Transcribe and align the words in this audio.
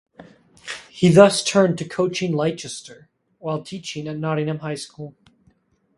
He 0.89 1.09
thus 1.09 1.43
turned 1.43 1.77
to 1.77 1.87
coaching 1.87 2.35
Leicester, 2.35 3.07
while 3.37 3.61
teaching 3.61 4.07
at 4.07 4.17
Nottingham 4.17 4.57
High 4.57 4.73
School. 4.73 5.13